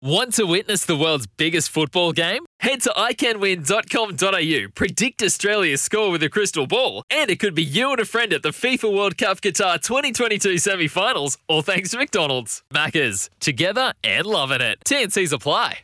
Want 0.00 0.34
to 0.34 0.44
witness 0.44 0.84
the 0.84 0.96
world's 0.96 1.26
biggest 1.26 1.70
football 1.70 2.12
game? 2.12 2.46
Head 2.60 2.82
to 2.82 2.90
iCanWin.com.au, 2.90 4.68
predict 4.72 5.22
Australia's 5.24 5.82
score 5.82 6.12
with 6.12 6.22
a 6.22 6.28
crystal 6.28 6.68
ball, 6.68 7.02
and 7.10 7.28
it 7.28 7.40
could 7.40 7.56
be 7.56 7.64
you 7.64 7.90
and 7.90 7.98
a 7.98 8.04
friend 8.04 8.32
at 8.32 8.44
the 8.44 8.50
FIFA 8.50 8.94
World 8.94 9.18
Cup 9.18 9.40
Qatar 9.40 9.82
2022 9.82 10.58
semi 10.58 10.86
finals, 10.86 11.36
all 11.48 11.62
thanks 11.62 11.90
to 11.90 11.98
McDonald's. 11.98 12.62
Maccas, 12.72 13.28
together 13.40 13.92
and 14.04 14.24
loving 14.24 14.60
it. 14.60 14.78
TNC's 14.86 15.32
apply. 15.32 15.80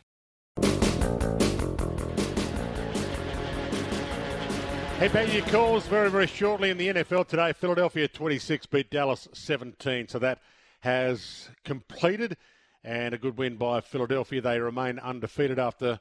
Head 4.97 5.11
back 5.11 5.33
your 5.33 5.45
calls 5.47 5.85
very, 5.87 6.09
very 6.09 6.27
shortly 6.27 6.69
in 6.69 6.77
the 6.77 6.87
NFL 6.87 7.27
today. 7.27 7.51
Philadelphia 7.51 8.07
26 8.07 8.65
beat 8.67 8.89
Dallas 8.89 9.27
17. 9.33 10.07
So 10.07 10.19
that 10.19 10.39
has 10.79 11.49
completed 11.65 12.37
and 12.85 13.15
a 13.15 13.17
good 13.17 13.35
win 13.35 13.55
by 13.55 13.81
Philadelphia. 13.81 14.39
They 14.39 14.59
remain 14.59 14.99
undefeated 14.99 15.57
after 15.57 15.99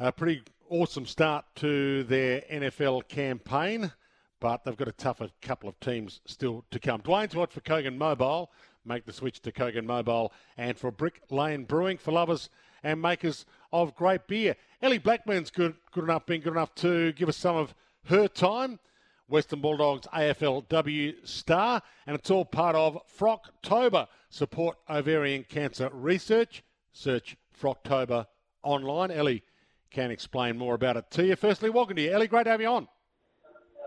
a 0.00 0.10
pretty 0.10 0.42
awesome 0.68 1.06
start 1.06 1.44
to 1.54 2.02
their 2.02 2.40
NFL 2.52 3.06
campaign, 3.06 3.92
but 4.40 4.64
they've 4.64 4.76
got 4.76 4.88
a 4.88 4.92
tougher 4.92 5.30
couple 5.40 5.68
of 5.68 5.78
teams 5.78 6.20
still 6.26 6.64
to 6.72 6.80
come. 6.80 7.00
Dwayne's 7.00 7.36
watch 7.36 7.52
for 7.52 7.60
Kogan 7.60 7.96
Mobile. 7.96 8.50
Make 8.84 9.06
the 9.06 9.12
switch 9.12 9.40
to 9.42 9.52
Kogan 9.52 9.84
Mobile 9.84 10.32
and 10.56 10.76
for 10.76 10.90
Brick 10.90 11.22
Lane 11.30 11.64
Brewing 11.64 11.96
for 11.96 12.10
lovers 12.10 12.50
and 12.82 13.00
makers 13.00 13.46
of 13.72 13.94
great 13.94 14.26
beer. 14.26 14.56
Ellie 14.82 14.98
Blackburn's 14.98 15.50
good, 15.50 15.76
good 15.92 16.04
enough, 16.04 16.26
been 16.26 16.40
good 16.40 16.52
enough 16.52 16.74
to 16.76 17.12
give 17.12 17.28
us 17.28 17.36
some 17.36 17.56
of 17.56 17.72
her 18.06 18.26
time. 18.26 18.80
Western 19.28 19.60
Bulldogs 19.60 20.06
AFLW 20.14 21.26
star, 21.26 21.82
and 22.06 22.16
it's 22.16 22.30
all 22.30 22.44
part 22.44 22.76
of 22.76 22.98
Frocktober. 23.18 24.06
Support 24.30 24.78
ovarian 24.88 25.44
cancer 25.48 25.90
research. 25.92 26.62
Search 26.92 27.36
Frocktober 27.60 28.26
online. 28.62 29.10
Ellie 29.10 29.42
can 29.90 30.10
explain 30.10 30.56
more 30.56 30.74
about 30.74 30.96
it 30.96 31.10
to 31.10 31.24
you. 31.24 31.36
Firstly, 31.36 31.70
welcome 31.70 31.96
to 31.96 32.02
you, 32.02 32.12
Ellie. 32.12 32.28
Great 32.28 32.44
to 32.44 32.50
have 32.50 32.60
you 32.60 32.68
on. 32.68 32.88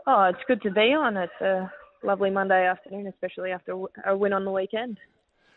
Oh, 0.07 0.23
it's 0.23 0.39
good 0.47 0.61
to 0.63 0.71
be 0.71 0.93
on. 0.93 1.17
It's 1.17 1.41
a 1.41 1.71
lovely 2.03 2.29
Monday 2.29 2.65
afternoon, 2.65 3.07
especially 3.07 3.51
after 3.51 3.77
a 4.05 4.17
win 4.17 4.33
on 4.33 4.43
the 4.45 4.51
weekend. 4.51 4.97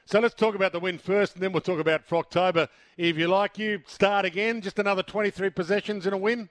So 0.04 0.20
let's 0.20 0.34
talk 0.34 0.54
about 0.54 0.72
the 0.72 0.80
win 0.80 0.98
first, 0.98 1.34
and 1.34 1.42
then 1.42 1.52
we'll 1.52 1.60
talk 1.60 1.78
about 1.78 2.06
Frocktober. 2.06 2.68
If 2.96 3.16
you 3.16 3.28
like, 3.28 3.58
you 3.58 3.82
start 3.86 4.24
again. 4.24 4.60
Just 4.60 4.78
another 4.78 5.02
23 5.02 5.50
possessions 5.50 6.06
in 6.06 6.12
a 6.12 6.18
win 6.18 6.48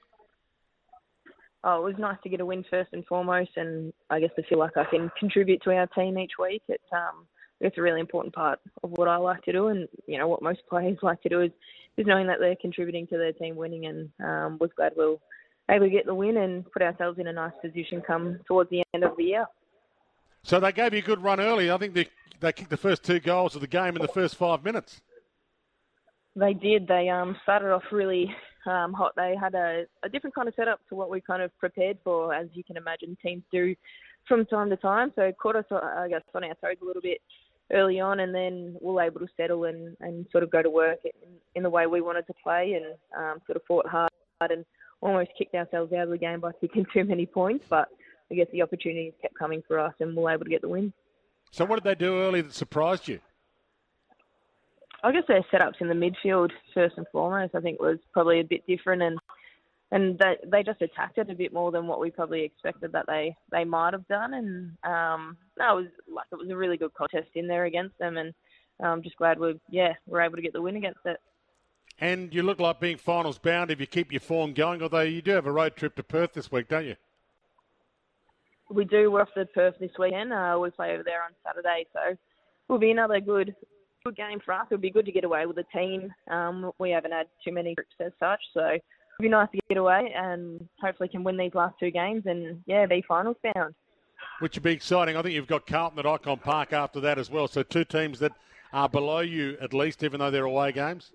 oh, 1.64 1.80
it 1.80 1.84
was 1.84 2.00
nice 2.00 2.18
to 2.24 2.30
get 2.30 2.42
a 2.42 2.46
win 2.46 2.66
first 2.70 2.90
and 2.94 3.06
foremost, 3.06 3.52
and 3.56 3.94
I 4.10 4.20
guess 4.20 4.32
to 4.36 4.44
feel 4.44 4.60
like 4.60 4.78
I 4.78 4.86
can 4.86 5.12
contribute 5.20 5.62
to 5.64 5.72
our 5.72 5.88
team 5.88 6.18
each 6.18 6.34
week. 6.40 6.64
It's 6.68 6.84
um, 6.92 7.28
it's 7.60 7.78
a 7.78 7.82
really 7.82 8.00
important 8.00 8.34
part 8.34 8.60
of 8.84 8.92
what 8.92 9.08
I 9.08 9.18
like 9.18 9.44
to 9.44 9.52
do, 9.52 9.68
and 9.68 9.88
you 10.08 10.18
know 10.18 10.28
what 10.28 10.42
most 10.42 10.62
players 10.70 10.98
like 11.02 11.22
to 11.24 11.30
do 11.30 11.42
is 11.42 11.52
is 11.98 12.08
knowing 12.08 12.28
that 12.28 12.40
they're 12.40 12.56
contributing 12.56 13.08
to 13.08 13.18
their 13.18 13.34
team 13.34 13.56
winning. 13.56 13.86
And 13.86 14.10
um, 14.24 14.58
was 14.60 14.72
glad 14.76 14.94
we 14.98 15.06
were 15.06 15.18
able 15.70 15.86
to 15.86 15.92
get 15.92 16.06
the 16.06 16.16
win 16.16 16.38
and 16.38 16.70
put 16.72 16.82
ourselves 16.82 17.20
in 17.20 17.28
a 17.28 17.34
nice 17.34 17.54
position 17.62 18.02
come 18.06 18.40
towards 18.48 18.70
the 18.70 18.84
end 18.94 19.04
of 19.04 19.16
the 19.18 19.24
year. 19.24 19.46
So 20.44 20.60
they 20.60 20.72
gave 20.72 20.94
you 20.94 21.00
a 21.00 21.04
good 21.04 21.22
run 21.22 21.40
early. 21.40 21.72
I 21.72 21.78
think 21.78 21.94
they 21.94 22.08
they 22.40 22.52
kicked 22.52 22.72
the 22.72 22.78
first 22.78 23.04
two 23.04 23.20
goals 23.20 23.56
of 23.56 23.62
the 23.62 23.68
game 23.68 23.96
in 23.96 24.02
the 24.02 24.08
first 24.08 24.36
five 24.36 24.64
minutes. 24.64 25.02
They 26.36 26.54
did. 26.54 26.88
They 26.88 27.10
um, 27.10 27.36
started 27.44 27.72
off 27.72 27.84
really 27.92 28.34
um, 28.66 28.94
hot. 28.94 29.14
They 29.16 29.36
had 29.40 29.56
a, 29.56 29.86
a 30.04 30.10
different 30.10 30.36
kind 30.36 30.48
of 30.48 30.54
setup 30.56 30.80
to 30.90 30.96
what 30.96 31.10
we 31.10 31.22
kind 31.22 31.42
of 31.42 31.58
prepared 31.58 31.98
for, 32.04 32.34
as 32.34 32.48
you 32.54 32.64
can 32.64 32.78
imagine, 32.78 33.18
teams 33.22 33.44
do 33.52 33.76
from 34.28 34.46
time 34.46 34.70
to 34.70 34.78
time. 34.78 35.12
So 35.16 35.24
it 35.24 35.38
caught 35.38 35.56
us, 35.56 35.66
I 35.72 36.08
guess, 36.10 36.22
on 36.34 36.44
our 36.44 36.56
toes 36.56 36.78
a 36.82 36.86
little 36.86 37.02
bit 37.02 37.22
early 37.72 38.00
on, 38.00 38.20
and 38.20 38.34
then 38.34 38.78
we 38.82 38.94
were 38.94 39.02
able 39.02 39.20
to 39.22 39.28
settle 39.38 39.66
and, 39.66 39.96
and 40.02 40.26
sort 40.32 40.44
of 40.44 40.52
go 40.52 40.62
to 40.62 40.70
work 40.70 41.00
in, 41.04 41.12
in 41.56 41.64
the 41.64 41.70
way 41.70 41.88
we 41.88 42.02
wanted 42.02 42.28
to 42.28 42.34
play, 42.44 42.74
and 42.74 42.96
um, 43.18 43.42
sort 43.46 43.56
of 43.56 43.64
fought 43.68 43.88
hard 43.88 44.12
and 44.42 44.66
almost 45.02 45.32
kicked 45.38 45.56
ourselves 45.56 45.94
out 45.94 46.04
of 46.04 46.10
the 46.10 46.18
game 46.18 46.40
by 46.40 46.52
kicking 46.60 46.86
too 46.94 47.04
many 47.04 47.26
points. 47.26 47.66
But 47.70 47.90
I 48.32 48.36
guess 48.36 48.48
the 48.52 48.62
opportunities 48.62 49.14
kept 49.22 49.38
coming 49.38 49.64
for 49.68 49.80
us, 49.80 49.94
and 50.00 50.16
we 50.16 50.24
were 50.24 50.32
able 50.32 50.46
to 50.46 50.50
get 50.50 50.62
the 50.62 50.70
win. 50.70 50.94
So 51.52 51.66
what 51.66 51.84
did 51.84 51.90
they 51.90 51.96
do 51.96 52.18
early 52.18 52.42
that 52.42 52.54
surprised 52.54 53.08
you? 53.08 53.20
I 55.04 55.12
guess 55.12 55.24
their 55.28 55.46
setups 55.52 55.82
in 55.82 55.88
the 55.88 55.94
midfield 55.94 56.52
first 56.74 56.98
and 56.98 57.08
foremost, 57.12 57.56
I 57.56 57.62
think 57.62 57.80
was 57.80 57.98
probably 58.14 58.40
a 58.40 58.44
bit 58.44 58.66
different, 58.68 59.02
and 59.02 59.20
and 59.92 60.18
they 60.20 60.38
they 60.46 60.64
just 60.64 60.82
attacked 60.82 61.18
it 61.18 61.30
a 61.30 61.36
bit 61.36 61.54
more 61.54 61.72
than 61.72 61.88
what 61.88 62.00
we 62.00 62.12
probably 62.12 62.44
expected 62.44 62.92
that 62.92 63.06
they 63.08 63.36
they 63.52 63.64
might 63.64 63.94
have 63.94 64.08
done, 64.08 64.34
and 64.34 64.78
um, 64.84 65.38
no, 65.58 65.80
it 65.80 65.82
was 65.82 65.92
like 66.14 66.26
it 66.32 66.38
was 66.38 66.50
a 66.50 66.56
really 66.56 66.78
good 66.78 66.94
contest 66.94 67.30
in 67.36 67.48
there 67.48 67.66
against 67.66 67.98
them, 67.98 68.18
and 68.18 68.34
I'm 68.80 69.02
just 69.02 69.18
glad 69.18 69.40
we 69.40 69.60
yeah 69.70 69.94
we're 70.08 70.22
able 70.22 70.36
to 70.36 70.42
get 70.42 70.54
the 70.54 70.62
win 70.62 70.76
against 70.76 71.00
it. 71.06 71.20
And 72.00 72.34
you 72.34 72.42
look 72.42 72.60
like 72.60 72.80
being 72.80 72.98
finals 72.98 73.38
bound 73.38 73.70
if 73.70 73.80
you 73.80 73.86
keep 73.86 74.12
your 74.12 74.22
form 74.22 74.54
going, 74.54 74.82
although 74.82 75.02
you 75.02 75.22
do 75.22 75.32
have 75.32 75.46
a 75.46 75.52
road 75.52 75.76
trip 75.76 75.96
to 75.96 76.04
Perth 76.04 76.34
this 76.34 76.52
week, 76.52 76.68
don't 76.68 76.86
you? 76.86 76.96
We 78.70 78.86
do. 78.86 79.12
We're 79.12 79.22
off 79.22 79.34
to 79.36 79.46
Perth 79.46 79.76
this 79.80 79.92
weekend. 80.00 80.32
Uh, 80.32 80.58
we 80.60 80.70
play 80.72 80.94
over 80.94 81.04
there 81.04 81.24
on 81.24 81.32
Saturday, 81.46 81.86
so 81.94 82.18
will 82.68 82.80
be 82.80 82.92
another 82.92 83.20
good 83.20 83.54
good 84.04 84.16
game 84.16 84.40
for 84.44 84.54
us. 84.54 84.66
It 84.70 84.74
would 84.74 84.82
be 84.82 84.92
good 84.92 85.06
to 85.06 85.12
get 85.12 85.24
away 85.24 85.46
with 85.46 85.56
the 85.56 85.66
team. 85.74 86.14
Um, 86.30 86.72
we 86.80 86.90
haven't 86.92 87.12
had 87.12 87.28
too 87.44 87.52
many 87.52 87.76
trips 87.76 87.96
as 88.00 88.12
such, 88.20 88.42
so 88.54 88.66
it'd 88.66 88.82
be 89.20 89.30
nice 89.30 89.50
to 89.54 89.60
get 89.70 89.78
away 89.78 90.12
and 90.16 90.68
hopefully 90.82 91.10
can 91.10 91.24
win 91.24 91.38
these 91.38 91.54
last 91.54 91.76
two 91.80 91.92
games 91.92 92.24
and 92.26 92.62
yeah, 92.66 92.86
be 92.86 93.04
finals 93.08 93.38
bound. 93.56 93.76
Which 94.40 94.56
would 94.56 94.64
be 94.64 94.72
exciting. 94.72 95.18
I 95.18 95.22
think 95.22 95.36
you've 95.36 95.48
got 95.48 95.68
Carlton 95.68 96.00
at 96.00 96.06
Icon 96.06 96.40
Park 96.40 96.74
after 96.74 97.00
that 97.02 97.20
as 97.20 97.30
well. 97.30 97.48
So 97.48 97.64
two 97.64 97.86
teams 97.86 98.20
that 98.20 98.32
are 98.74 98.90
below 98.90 99.20
you 99.20 99.58
at 99.62 99.74
least, 99.74 100.04
even 100.04 100.20
though 100.20 100.32
they're 100.32 100.46
away 100.46 100.72
games. 100.72 101.12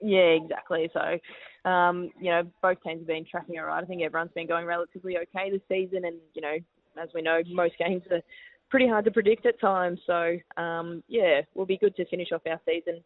Yeah, 0.00 0.18
exactly. 0.18 0.90
So, 0.92 1.68
um, 1.68 2.10
you 2.20 2.30
know, 2.30 2.42
both 2.62 2.82
teams 2.82 3.00
have 3.00 3.06
been 3.06 3.24
tracking 3.28 3.58
all 3.58 3.66
right. 3.66 3.82
I 3.82 3.86
think 3.86 4.02
everyone's 4.02 4.32
been 4.34 4.46
going 4.46 4.66
relatively 4.66 5.16
okay 5.16 5.50
this 5.50 5.62
season, 5.68 6.04
and 6.04 6.16
you 6.34 6.42
know, 6.42 6.56
as 7.00 7.08
we 7.14 7.22
know, 7.22 7.40
most 7.50 7.74
games 7.78 8.02
are 8.10 8.22
pretty 8.70 8.88
hard 8.88 9.04
to 9.04 9.10
predict 9.10 9.46
at 9.46 9.60
times. 9.60 10.00
So 10.06 10.36
um, 10.56 11.02
yeah, 11.08 11.42
will 11.54 11.66
be 11.66 11.78
good 11.78 11.96
to 11.96 12.06
finish 12.06 12.28
off 12.32 12.42
our 12.48 12.60
season 12.66 13.02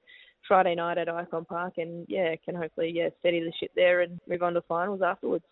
Friday 0.47 0.75
night 0.75 0.99
at 0.99 1.09
Icon 1.09 1.45
Park, 1.45 1.75
and 1.77 2.07
yeah, 2.09 2.35
can 2.45 2.55
hopefully 2.55 2.93
yeah 2.95 3.11
steady 3.21 3.41
the 3.41 3.53
ship 3.61 3.71
there 3.77 4.01
and 4.01 4.21
move 4.29 4.43
on 4.43 4.55
to 4.55 4.63
finals 4.63 5.03
afterwards. 5.03 5.45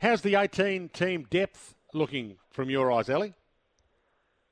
How's 0.00 0.22
the 0.22 0.34
18 0.34 0.90
team 0.90 1.26
depth 1.30 1.74
looking 1.92 2.36
from 2.50 2.70
your 2.70 2.90
eyes, 2.90 3.08
Ellie? 3.08 3.34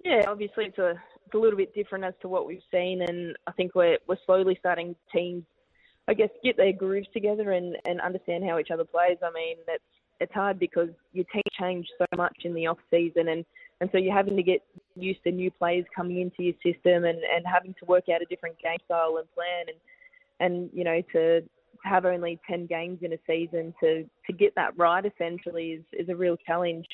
Yeah, 0.05 0.25
obviously 0.27 0.67
it's 0.67 0.79
a 0.79 0.91
it's 1.25 1.35
a 1.35 1.39
little 1.39 1.59
bit 1.59 1.75
different 1.75 2.05
as 2.05 2.15
to 2.23 2.29
what 2.29 2.47
we've 2.47 2.63
seen, 2.71 3.03
and 3.03 3.37
I 3.47 3.53
think 3.53 3.75
we're 3.75 3.99
we're 4.07 4.17
slowly 4.27 4.57
starting 4.59 4.95
teams, 5.13 5.45
I 6.07 6.15
guess, 6.15 6.31
get 6.43 6.57
their 6.57 6.73
grooves 6.73 7.09
together 7.13 7.53
and 7.53 7.77
and 7.87 8.01
understand 8.01 8.45
how 8.45 8.59
each 8.59 8.71
other 8.71 8.85
plays. 8.85 9.19
I 9.23 9.31
mean, 9.31 9.57
it's 9.67 9.85
it's 10.21 10.33
hard 10.33 10.59
because 10.59 10.89
your 11.13 11.25
team 11.33 11.43
changed 11.59 11.91
so 11.99 12.07
much 12.17 12.37
in 12.45 12.55
the 12.55 12.67
off 12.67 12.79
season 12.91 13.29
and 13.29 13.45
and 13.81 13.89
so 13.93 13.99
you're 13.99 14.15
having 14.15 14.37
to 14.37 14.43
get 14.43 14.63
used 14.97 15.23
to 15.25 15.31
new 15.31 15.51
players 15.51 15.85
coming 15.95 16.21
into 16.21 16.43
your 16.43 16.55
system 16.55 17.05
and, 17.05 17.19
and 17.19 17.45
having 17.47 17.75
to 17.79 17.85
work 17.87 18.05
out 18.13 18.23
a 18.23 18.25
different 18.27 18.59
game 18.61 18.79
style 18.85 19.19
and 19.19 19.33
plan 19.33 19.67
and 19.69 19.77
and 20.41 20.71
you 20.73 20.85
know 20.85 21.01
to 21.13 21.43
have 21.85 22.05
only 22.05 22.41
10 22.49 22.67
games 22.67 22.99
in 23.03 23.13
a 23.13 23.19
season 23.27 23.73
to 23.81 24.05
to 24.27 24.33
get 24.33 24.55
that 24.57 24.77
right 24.77 25.05
essentially 25.05 25.71
is 25.73 25.85
is 25.93 26.09
a 26.09 26.17
real 26.17 26.37
challenge. 26.47 26.87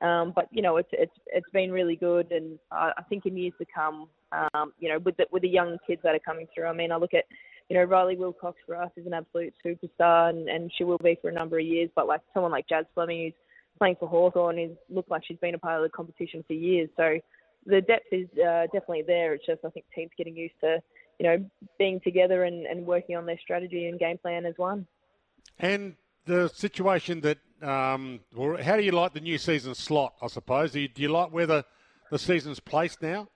Um, 0.00 0.32
but 0.34 0.48
you 0.50 0.62
know 0.62 0.78
it's 0.78 0.88
it's 0.92 1.16
it's 1.26 1.50
been 1.52 1.70
really 1.70 1.94
good 1.94 2.32
and 2.32 2.58
I, 2.72 2.90
I 2.98 3.02
think 3.02 3.24
in 3.24 3.36
years 3.36 3.52
to 3.58 3.66
come 3.72 4.08
um, 4.32 4.72
you 4.80 4.88
know 4.88 4.98
with 4.98 5.16
the 5.16 5.26
with 5.30 5.42
the 5.42 5.48
young 5.48 5.78
kids 5.86 6.00
that 6.02 6.14
are 6.14 6.20
coming 6.20 6.48
through 6.52 6.66
I 6.66 6.72
mean 6.72 6.90
I 6.90 6.96
look 6.96 7.14
at 7.14 7.24
you 7.68 7.76
know 7.76 7.84
Riley 7.84 8.16
Wilcox 8.16 8.58
for 8.66 8.74
us 8.74 8.90
is 8.96 9.06
an 9.06 9.14
absolute 9.14 9.54
superstar 9.64 10.30
and, 10.30 10.48
and 10.48 10.72
she 10.76 10.82
will 10.82 10.98
be 10.98 11.16
for 11.22 11.30
a 11.30 11.32
number 11.32 11.58
of 11.58 11.64
years. 11.64 11.88
But 11.94 12.08
like 12.08 12.20
someone 12.34 12.50
like 12.50 12.68
Jazz 12.68 12.84
Fleming 12.94 13.26
who's 13.26 13.34
playing 13.82 13.96
for 13.98 14.08
Hawthorn 14.08 14.60
is 14.60 14.70
looked 14.88 15.10
like 15.10 15.24
she's 15.26 15.38
been 15.38 15.56
a 15.56 15.58
part 15.58 15.76
of 15.76 15.82
the 15.82 15.88
competition 15.88 16.44
for 16.46 16.52
years. 16.52 16.88
So 16.96 17.18
the 17.66 17.80
depth 17.80 18.06
is 18.12 18.28
uh, 18.38 18.66
definitely 18.72 19.02
there. 19.04 19.34
It's 19.34 19.44
just 19.44 19.58
I 19.64 19.70
think 19.70 19.86
teams 19.92 20.12
getting 20.16 20.36
used 20.36 20.54
to 20.60 20.78
you 21.18 21.26
know 21.26 21.44
being 21.80 22.00
together 22.04 22.44
and, 22.44 22.64
and 22.66 22.86
working 22.86 23.16
on 23.16 23.26
their 23.26 23.38
strategy 23.40 23.88
and 23.88 23.98
game 23.98 24.18
plan 24.18 24.46
as 24.46 24.54
one. 24.56 24.86
And 25.58 25.96
the 26.26 26.46
situation 26.46 27.22
that, 27.22 27.38
um, 27.60 28.20
or 28.36 28.56
how 28.58 28.76
do 28.76 28.84
you 28.84 28.92
like 28.92 29.14
the 29.14 29.20
new 29.20 29.36
season 29.36 29.74
slot? 29.74 30.14
I 30.22 30.28
suppose 30.28 30.70
do 30.70 30.78
you, 30.80 30.86
do 30.86 31.02
you 31.02 31.08
like 31.08 31.32
where 31.32 31.46
the 31.46 31.64
the 32.12 32.20
season's 32.20 32.60
placed 32.60 33.02
now? 33.02 33.26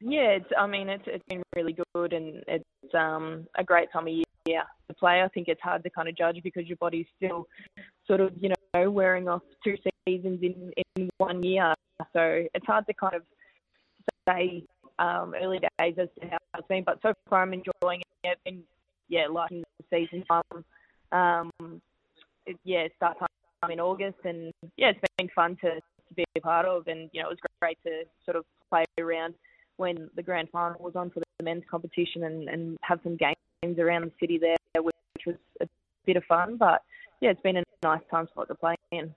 Yeah, 0.00 0.38
it's. 0.38 0.50
I 0.56 0.68
mean, 0.68 0.88
it's 0.88 1.04
it's 1.06 1.24
been 1.28 1.42
really 1.56 1.76
good, 1.94 2.12
and 2.12 2.44
it's 2.46 2.94
um, 2.94 3.48
a 3.58 3.64
great 3.64 3.90
time 3.92 4.06
of 4.06 4.12
year 4.12 4.62
to 4.86 4.94
play. 4.94 5.22
I 5.22 5.28
think 5.28 5.48
it's 5.48 5.60
hard 5.62 5.82
to 5.82 5.90
kind 5.90 6.08
of 6.08 6.16
judge 6.16 6.38
because 6.44 6.68
your 6.68 6.76
body's 6.76 7.06
still 7.16 7.48
sort 8.06 8.20
of 8.20 8.30
you 8.38 8.50
know 8.50 8.55
wearing 8.84 9.28
off 9.28 9.42
two 9.64 9.76
seasons 10.06 10.40
in 10.42 10.72
in 10.96 11.08
one 11.18 11.42
year, 11.42 11.74
so 12.12 12.44
it's 12.54 12.66
hard 12.66 12.86
to 12.86 12.94
kind 12.94 13.14
of 13.14 13.22
say 14.28 14.64
um, 14.98 15.34
early 15.40 15.58
days 15.78 15.94
as 15.98 16.08
to 16.20 16.28
how 16.28 16.38
it's 16.58 16.68
been. 16.68 16.84
But 16.84 16.98
so 17.02 17.12
far, 17.28 17.42
I'm 17.42 17.52
enjoying 17.52 18.02
it, 18.24 18.38
and 18.46 18.62
yeah, 19.08 19.26
liking 19.30 19.62
the 19.78 19.84
season. 19.90 20.24
Um, 20.30 20.64
um, 21.12 21.82
it, 22.46 22.56
yeah, 22.64 22.86
start 22.96 23.18
time 23.18 23.70
in 23.70 23.80
August, 23.80 24.18
and 24.24 24.52
yeah, 24.76 24.90
it's 24.90 25.00
been 25.18 25.28
fun 25.34 25.56
to 25.62 25.80
to 26.08 26.14
be 26.14 26.24
a 26.36 26.40
part 26.40 26.66
of, 26.66 26.86
and 26.86 27.10
you 27.12 27.22
know, 27.22 27.28
it 27.28 27.32
was 27.32 27.38
great 27.60 27.78
to 27.84 28.04
sort 28.24 28.36
of 28.36 28.44
play 28.70 28.84
around 28.98 29.34
when 29.76 30.08
the 30.16 30.22
grand 30.22 30.48
final 30.50 30.80
was 30.80 30.96
on 30.96 31.10
for 31.10 31.20
the 31.20 31.44
men's 31.44 31.64
competition 31.70 32.24
and, 32.24 32.48
and 32.48 32.78
have 32.82 32.98
some 33.02 33.16
games 33.16 33.78
around 33.78 34.04
the 34.04 34.12
city 34.20 34.38
there, 34.38 34.56
which 34.82 34.94
was 35.26 35.36
a 35.60 35.68
bit 36.06 36.16
of 36.16 36.24
fun. 36.24 36.56
But 36.56 36.82
yeah, 37.20 37.30
it's 37.30 37.40
been 37.40 37.56
a 37.56 37.64
nice 37.82 38.00
time 38.10 38.26
spot 38.28 38.48
to 38.48 38.54
play 38.54 38.74
in. 38.90 39.14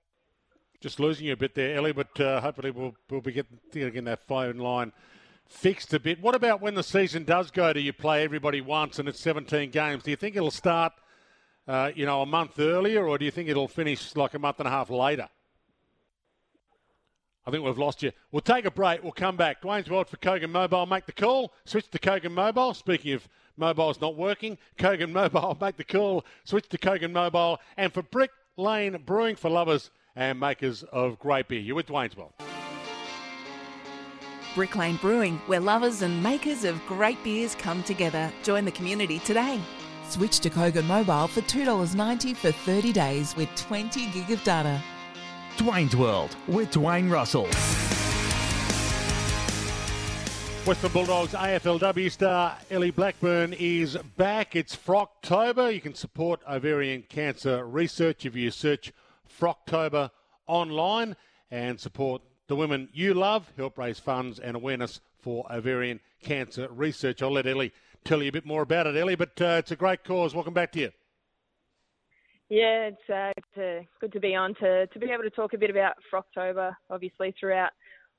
Just 0.81 0.99
losing 0.99 1.27
you 1.27 1.33
a 1.33 1.37
bit 1.37 1.55
there, 1.55 1.75
Ellie, 1.75 1.91
but 1.91 2.19
uh, 2.19 2.39
hopefully 2.39 2.71
we'll, 2.71 2.95
we'll 3.09 3.21
be 3.21 3.33
getting, 3.33 3.59
getting 3.73 4.05
that 4.05 4.25
phone 4.27 4.57
line 4.57 4.93
fixed 5.49 5.93
a 5.93 5.99
bit. 5.99 6.21
What 6.21 6.35
about 6.35 6.61
when 6.61 6.75
the 6.75 6.83
season 6.83 7.25
does 7.25 7.51
go 7.51 7.73
to 7.73 7.81
you 7.81 7.91
play 7.91 8.23
everybody 8.23 8.61
once 8.61 8.99
and 8.99 9.09
it's 9.09 9.19
17 9.19 9.71
games? 9.71 10.03
Do 10.03 10.11
you 10.11 10.15
think 10.15 10.35
it'll 10.35 10.51
start, 10.51 10.93
uh, 11.67 11.91
you 11.95 12.05
know, 12.05 12.21
a 12.21 12.25
month 12.25 12.59
earlier, 12.59 13.05
or 13.05 13.17
do 13.17 13.25
you 13.25 13.31
think 13.31 13.49
it'll 13.49 13.67
finish 13.67 14.15
like 14.15 14.35
a 14.35 14.39
month 14.39 14.59
and 14.59 14.67
a 14.67 14.71
half 14.71 14.89
later? 14.89 15.27
I 17.45 17.51
think 17.51 17.63
we've 17.63 17.77
lost 17.77 18.03
you. 18.03 18.11
We'll 18.31 18.41
take 18.41 18.65
a 18.65 18.71
break. 18.71 19.01
We'll 19.01 19.11
come 19.11 19.37
back. 19.37 19.61
Dwayne's 19.61 19.89
World 19.89 20.07
for 20.09 20.17
Kogan 20.17 20.51
Mobile. 20.51 20.85
Make 20.85 21.05
the 21.05 21.11
call. 21.11 21.53
Switch 21.65 21.89
to 21.89 21.99
Kogan 21.99 22.31
Mobile. 22.31 22.73
Speaking 22.73 23.13
of 23.13 23.27
mobiles 23.57 23.99
not 24.01 24.15
working, 24.15 24.57
Kogan 24.77 25.11
Mobile. 25.13 25.57
Make 25.59 25.77
the 25.77 25.83
call. 25.83 26.25
Switch 26.43 26.67
to 26.69 26.77
Kogan 26.77 27.11
Mobile. 27.11 27.59
And 27.77 27.93
for 27.93 28.03
Brick 28.03 28.31
Lane 28.57 29.01
Brewing 29.05 29.35
for 29.35 29.49
lovers 29.49 29.89
and 30.15 30.39
makers 30.39 30.83
of 30.83 31.17
great 31.19 31.47
beer. 31.47 31.59
You're 31.59 31.75
with 31.75 31.87
Dwayne's 31.87 32.15
World. 32.15 32.33
Brick 34.55 34.75
Lane 34.75 34.97
Brewing, 34.97 35.37
where 35.47 35.59
lovers 35.59 36.01
and 36.01 36.21
makers 36.21 36.65
of 36.65 36.83
great 36.87 37.23
beers 37.23 37.55
come 37.55 37.81
together. 37.83 38.31
Join 38.43 38.65
the 38.65 38.71
community 38.71 39.19
today. 39.19 39.59
Switch 40.09 40.39
to 40.39 40.49
Kogan 40.49 40.85
Mobile 40.85 41.27
for 41.27 41.41
$2.90 41.41 42.35
for 42.35 42.51
30 42.51 42.91
days 42.91 43.35
with 43.35 43.47
20 43.55 44.07
gig 44.11 44.31
of 44.31 44.43
data. 44.43 44.81
Dwayne's 45.59 45.93
World 45.93 46.37
with 46.47 46.71
Dwayne 46.71 47.11
Russell. 47.11 47.43
Western 50.65 50.91
Bulldogs 50.93 51.33
AFLW 51.33 52.09
star 52.09 52.57
Ellie 52.71 52.91
Blackburn 52.91 53.51
is 53.59 53.97
back. 54.15 54.55
It's 54.55 54.73
Frocktober. 54.73 55.73
You 55.73 55.81
can 55.81 55.95
support 55.95 56.39
ovarian 56.49 57.03
cancer 57.09 57.65
research 57.65 58.25
if 58.25 58.37
you 58.37 58.51
search 58.51 58.93
Frocktober 59.37 60.11
online 60.47 61.17
and 61.51 61.77
support 61.77 62.21
the 62.47 62.55
women 62.55 62.87
you 62.93 63.13
love, 63.13 63.51
help 63.57 63.77
raise 63.77 63.99
funds 63.99 64.39
and 64.39 64.55
awareness 64.55 65.01
for 65.19 65.45
ovarian 65.51 65.99
cancer 66.23 66.69
research. 66.71 67.21
I'll 67.21 67.33
let 67.33 67.45
Ellie 67.45 67.73
tell 68.05 68.23
you 68.23 68.29
a 68.29 68.31
bit 68.31 68.45
more 68.45 68.61
about 68.61 68.87
it, 68.87 68.95
Ellie, 68.95 69.15
but 69.15 69.41
uh, 69.41 69.57
it's 69.59 69.71
a 69.71 69.75
great 69.75 70.05
cause. 70.05 70.33
Welcome 70.33 70.53
back 70.53 70.71
to 70.71 70.79
you. 70.79 70.91
Yeah, 72.49 72.89
it's, 72.89 73.09
uh, 73.09 73.31
it's 73.37 73.57
uh, 73.57 73.85
good 74.01 74.11
to 74.13 74.19
be 74.19 74.35
on 74.35 74.55
to, 74.55 74.87
to 74.87 74.99
be 74.99 75.11
able 75.11 75.23
to 75.23 75.29
talk 75.29 75.53
a 75.53 75.57
bit 75.57 75.69
about 75.69 75.93
Frocktober. 76.11 76.73
Obviously, 76.89 77.33
throughout 77.39 77.69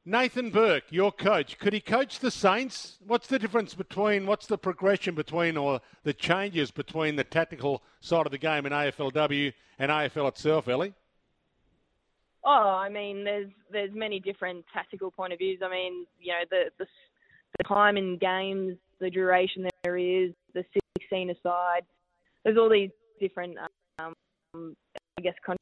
Nathan 0.07 0.49
Burke, 0.51 0.85
your 0.91 1.13
coach, 1.13 1.59
could 1.59 1.75
he 1.75 1.81
coach 1.81 2.21
the 2.21 2.31
Saints? 2.31 2.97
What's 3.07 3.27
the 3.27 3.39
difference 3.39 3.75
between, 3.75 4.25
what's 4.25 4.47
the 4.47 4.57
progression 4.57 5.15
between, 5.15 5.59
or 5.59 5.83
the 6.05 6.15
changes 6.15 6.71
between 6.71 7.17
the 7.17 7.25
tactical 7.25 7.83
side 8.01 8.25
of 8.25 8.33
the 8.33 8.39
game 8.39 8.65
in 8.65 8.73
AFLW 8.73 9.53
and 9.79 9.91
AFL 9.91 10.29
itself, 10.29 10.67
Ellie? 10.67 10.95
Oh, 12.43 12.51
I 12.51 12.89
mean, 12.89 13.25
there's 13.25 13.51
there's 13.71 13.91
many 13.93 14.21
different 14.21 14.65
tactical 14.73 15.11
point 15.11 15.35
of 15.35 15.39
views. 15.39 15.61
I 15.63 15.69
mean, 15.69 16.07
you 16.19 16.33
know, 16.33 16.45
the 16.51 16.71
the 16.79 16.87
the 17.57 17.65
time 17.65 17.97
in 17.97 18.19
games, 18.19 18.77
the 19.01 19.11
duration 19.11 19.67
there 19.85 19.97
is, 19.97 20.33
the 20.55 20.65
16 21.01 21.31
aside. 21.31 21.83
There's 22.45 22.59
all 22.59 22.69
these 22.69 22.91
different, 23.21 23.57
um, 23.99 24.13
I 25.19 25.23
guess, 25.23 25.35
con- 25.45 25.57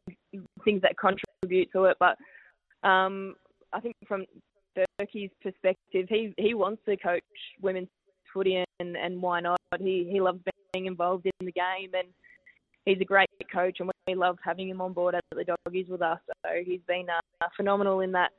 things 0.64 0.82
that 0.82 0.96
contribute 0.98 1.70
to 1.72 1.84
it. 1.84 1.96
But 1.98 2.16
um, 2.86 3.34
I 3.72 3.80
think 3.80 3.94
from 4.06 4.24
Burkey's 4.98 5.30
perspective, 5.42 6.06
he 6.08 6.34
he 6.38 6.54
wants 6.54 6.82
to 6.86 6.96
coach 6.96 7.22
women's 7.62 7.88
footy, 8.32 8.64
and, 8.80 8.96
and 8.96 9.20
why 9.20 9.40
not? 9.40 9.58
He 9.78 10.08
he 10.10 10.20
loves 10.20 10.40
being 10.72 10.86
involved 10.86 11.26
in 11.26 11.46
the 11.46 11.52
game, 11.52 11.90
and 11.94 12.08
he's 12.84 13.00
a 13.00 13.04
great 13.04 13.28
coach, 13.52 13.78
and 13.80 13.90
we 14.06 14.14
love 14.14 14.38
having 14.44 14.68
him 14.68 14.80
on 14.80 14.92
board 14.92 15.14
at 15.14 15.24
the 15.34 15.44
Doggies 15.44 15.88
with 15.88 16.02
us. 16.02 16.18
So 16.28 16.50
he's 16.64 16.80
been 16.86 17.06
uh, 17.10 17.46
phenomenal 17.56 18.00
in 18.00 18.12
that 18.12 18.30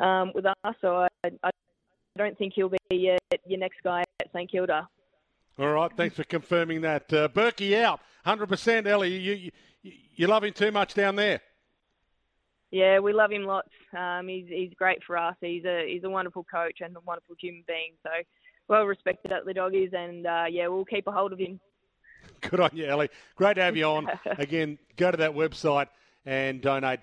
um, 0.00 0.32
with 0.34 0.46
us. 0.46 0.74
So 0.80 1.06
I 1.24 1.30
I 1.42 1.50
don't 2.16 2.36
think 2.38 2.54
he'll 2.54 2.68
be 2.68 2.78
your, 2.90 3.18
your 3.46 3.58
next 3.58 3.82
guy 3.82 4.04
at 4.20 4.32
St 4.32 4.50
Kilda. 4.50 4.88
All 5.58 5.72
right, 5.72 5.90
thanks 5.96 6.16
for 6.16 6.24
confirming 6.24 6.80
that. 6.82 7.12
Uh, 7.12 7.28
Burkey 7.28 7.76
out, 7.76 8.00
100%. 8.26 8.86
Ellie, 8.86 9.16
you, 9.16 9.32
you, 9.32 9.50
you 10.14 10.26
love 10.26 10.44
him 10.44 10.52
too 10.52 10.72
much 10.72 10.94
down 10.94 11.16
there. 11.16 11.40
Yeah, 12.70 13.00
we 13.00 13.12
love 13.12 13.30
him 13.30 13.44
lots. 13.44 13.68
Um, 13.96 14.28
he's 14.28 14.46
he's 14.48 14.72
great 14.78 15.04
for 15.06 15.18
us. 15.18 15.36
He's 15.42 15.64
a 15.66 15.86
he's 15.86 16.04
a 16.04 16.08
wonderful 16.08 16.42
coach 16.50 16.78
and 16.80 16.96
a 16.96 17.00
wonderful 17.00 17.36
human 17.38 17.64
being. 17.68 17.92
So 18.02 18.08
well 18.66 18.84
respected 18.84 19.30
at 19.30 19.44
the 19.44 19.52
doggies, 19.52 19.90
and 19.92 20.26
uh, 20.26 20.44
yeah, 20.48 20.68
we'll 20.68 20.86
keep 20.86 21.06
a 21.06 21.12
hold 21.12 21.34
of 21.34 21.38
him. 21.38 21.60
Good 22.40 22.60
on 22.60 22.70
you, 22.72 22.86
Ellie. 22.86 23.10
Great 23.36 23.54
to 23.54 23.62
have 23.62 23.76
you 23.76 23.84
on. 23.84 24.08
Again, 24.38 24.78
go 24.96 25.10
to 25.10 25.18
that 25.18 25.34
website 25.34 25.88
and 26.24 26.62
donate 26.62 27.02